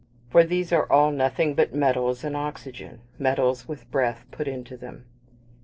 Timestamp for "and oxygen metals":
2.23-3.67